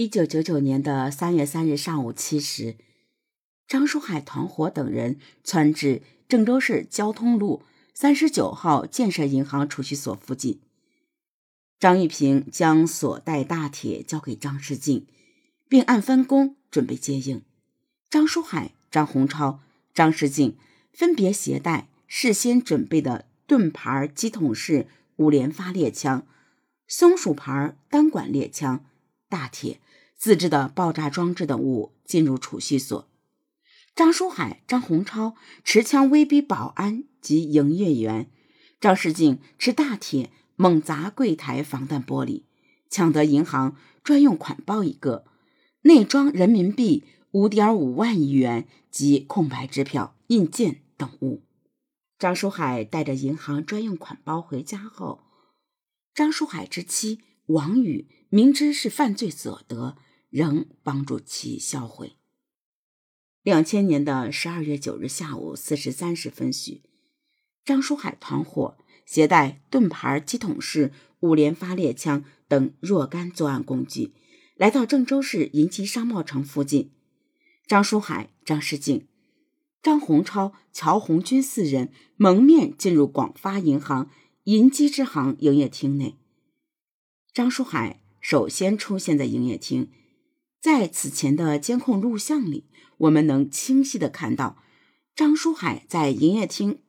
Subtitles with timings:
[0.00, 2.76] 一九九九年的三月三日上午七时，
[3.68, 7.62] 张书海团伙等人窜至郑州市交通路
[7.92, 10.58] 三十九号建设银行储蓄所附近。
[11.78, 15.06] 张玉平将所带大铁交给张世进，
[15.68, 17.42] 并按分工准备接应。
[18.08, 19.60] 张书海、张洪超、
[19.92, 20.56] 张世进
[20.94, 26.26] 分别携带事先准备的盾牌机筒式五连发猎枪、
[26.88, 28.86] 松鼠牌单管猎枪。
[29.28, 29.78] 大铁、
[30.20, 33.08] 自制的爆炸装置等物进入储蓄所。
[33.96, 38.30] 张书海、张洪超持枪威逼保安及营业员，
[38.78, 42.42] 张世静持大铁猛砸柜台防弹玻璃，
[42.90, 45.24] 抢得银行专用款包一个，
[45.82, 51.42] 内装人民币五点五万余元及空白支票、印件等物。
[52.18, 55.22] 张书海带着银行专用款包回家后，
[56.14, 57.22] 张书海之妻。
[57.46, 59.96] 王宇明知是犯罪所得，
[60.30, 62.16] 仍帮助其销毁。
[63.42, 66.82] 两千年的十二月九日下午四时三十分许，
[67.64, 74.12] 张书海团伙携带盾牌机筒式五连发猎枪等若干作案工具，
[74.56, 76.92] 来到郑州市银基商贸城附近。
[77.66, 79.06] 张书海、张世静、
[79.82, 84.10] 张洪超、乔红军四人蒙面进入广发银行
[84.44, 86.16] 银基支行营业厅内。
[87.32, 89.90] 张书海首先出现在营业厅，
[90.60, 92.66] 在此前的监控录像里，
[92.98, 94.62] 我们能清晰的看到
[95.14, 96.80] 张书海在营业厅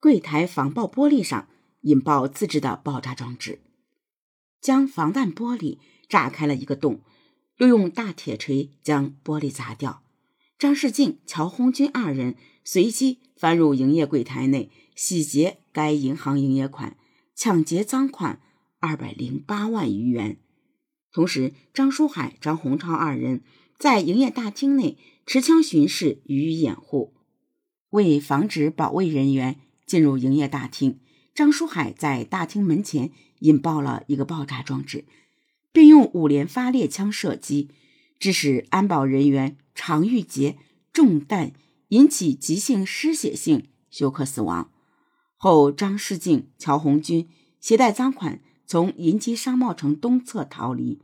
[0.00, 1.48] 柜台防爆玻璃上
[1.82, 3.60] 引爆自制的爆炸装置，
[4.60, 7.02] 将防弹玻璃炸开了一个洞，
[7.58, 10.02] 又用大铁锤将玻璃砸掉。
[10.58, 16.96] 张世静、乔红军二人随即翻入营业柜台内，洗劫该银行营业款，
[17.34, 18.40] 抢劫赃款。
[18.82, 20.38] 二百零八万余元。
[21.12, 23.42] 同时，张书海、张洪超二人
[23.78, 27.14] 在营业大厅内持枪巡视，予以掩护。
[27.90, 31.00] 为防止保卫人员进入营业大厅，
[31.34, 33.10] 张书海在大厅门前
[33.40, 35.04] 引爆了一个爆炸装置，
[35.72, 37.70] 并用五连发猎枪射击，
[38.20, 40.58] 致使安保人员常玉杰
[40.92, 41.52] 中弹，
[41.88, 44.70] 引起急性失血性休克死亡。
[45.36, 47.28] 后，张世静、乔红军
[47.60, 48.40] 携带赃款。
[48.70, 51.02] 从银基商贸城东侧逃离，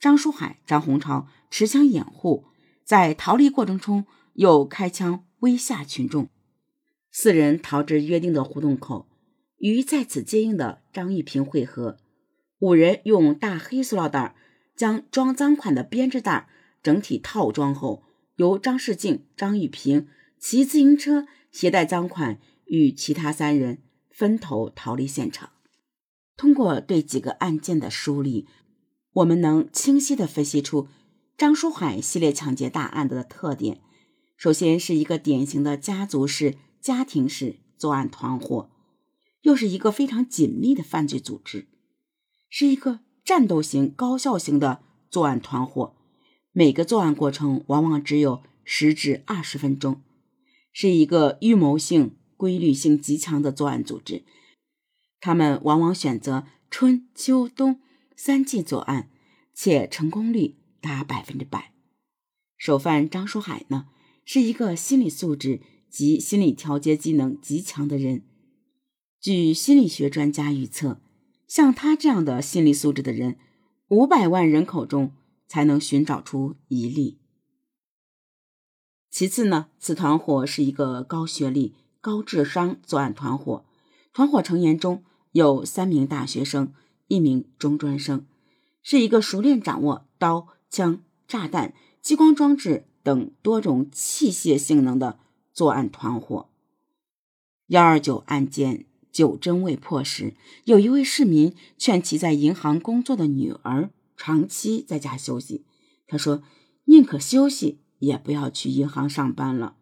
[0.00, 2.46] 张书海、张洪超持枪掩护，
[2.84, 6.30] 在逃离过程中又开枪威吓群众。
[7.12, 9.10] 四人逃至约定的胡同口，
[9.58, 11.98] 与在此接应的张玉平会合。
[12.60, 14.34] 五人用大黑塑料袋
[14.74, 16.48] 将装赃款的编织袋
[16.82, 18.04] 整体套装后，
[18.36, 20.08] 由张世静、张玉平
[20.38, 25.50] 骑自行车携带赃款，与其他三人分头逃离现场。
[26.36, 28.46] 通过对几个案件的梳理，
[29.14, 30.88] 我们能清晰地分析出
[31.38, 33.80] 张书海系列抢劫大案的特点。
[34.36, 38.70] 首先是一个典型的家族式、家庭式作案团伙，
[39.40, 41.66] 又是一个非常紧密的犯罪组织，
[42.50, 45.94] 是一个战斗型、高效型的作案团伙。
[46.52, 50.02] 每个作案过程往往只有十至二十分钟，
[50.72, 54.24] 是一个预谋性、规律性极强的作案组织。
[55.20, 57.80] 他们往往选择春秋冬
[58.14, 59.10] 三季作案，
[59.54, 61.72] 且成功率达百分之百。
[62.56, 63.86] 首犯张书海呢，
[64.24, 65.60] 是一个心理素质
[65.90, 68.24] 及心理调节技能极强的人。
[69.20, 71.00] 据心理学专家预测，
[71.48, 73.38] 像他这样的心理素质的人，
[73.88, 75.12] 五百万人口中
[75.46, 77.18] 才能寻找出一例。
[79.10, 83.64] 其次呢，此团伙是一个高学历、高智商作案团伙。
[84.16, 86.72] 团伙成员中有三名大学生，
[87.06, 88.24] 一名中专生，
[88.82, 95.18] 是一个熟练掌握刀、枪、炸弹、激光装置等多种器械性能的
[95.52, 96.48] 作案团伙。
[97.66, 100.34] 幺二九案件九侦未破时，
[100.64, 105.66] 有一位市民劝其在银行工作的女儿长期在家休息。
[106.06, 106.42] 他说
[106.88, 109.76] ：“宁可休息，也不要去银行上班了。”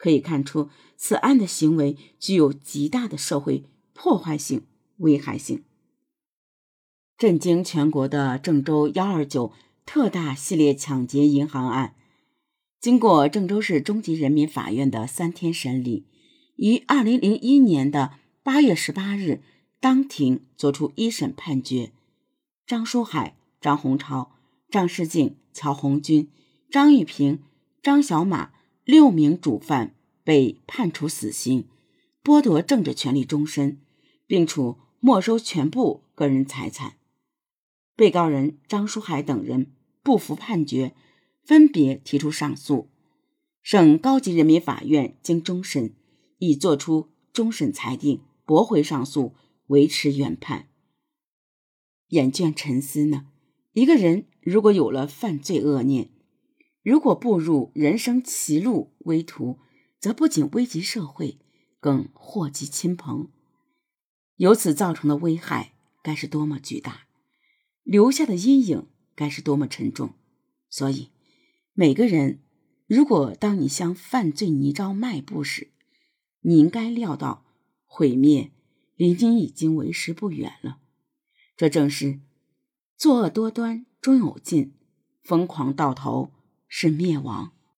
[0.00, 4.62] 可以看出，此案的行为具有极大的社会破坏性、
[4.96, 5.62] 危害性。
[7.18, 9.52] 震惊全国的郑州幺二九
[9.84, 11.96] 特大系列抢劫银行案，
[12.80, 16.06] 经过郑州市中级人民法院的三天审理，
[16.56, 19.42] 于二零零一年的八月十八日
[19.80, 21.92] 当庭作出一审判决：
[22.66, 24.32] 张书海、张洪超、
[24.70, 26.30] 张世静、乔红军、
[26.70, 27.42] 张玉平、
[27.82, 28.52] 张小马。
[28.90, 29.94] 六名主犯
[30.24, 31.68] 被判处死刑，
[32.24, 33.80] 剥夺政治权利终身，
[34.26, 36.96] 并处没收全部个人财产。
[37.94, 39.70] 被告人张书海等人
[40.02, 40.92] 不服判决，
[41.44, 42.90] 分别提出上诉。
[43.62, 45.94] 省高级人民法院经终审，
[46.38, 49.36] 已作出终审裁定，驳回上诉，
[49.68, 50.66] 维持原判。
[52.08, 53.28] 眼倦沉思呢？
[53.72, 56.10] 一个人如果有了犯罪恶念，
[56.82, 59.58] 如果步入人生歧路危途，
[59.98, 61.38] 则不仅危及社会，
[61.78, 63.30] 更祸及亲朋。
[64.36, 67.06] 由此造成的危害该是多么巨大，
[67.82, 70.14] 留下的阴影该是多么沉重。
[70.70, 71.10] 所以，
[71.74, 72.40] 每个人，
[72.86, 75.68] 如果当你向犯罪泥沼迈步时，
[76.40, 77.44] 你应该料到
[77.84, 78.52] 毁灭
[78.96, 80.78] 离你已经为时不远了。
[81.54, 82.20] 这正是
[82.96, 84.72] 作恶多端终有尽，
[85.22, 86.32] 疯狂到头
[86.70, 87.52] 是灭亡。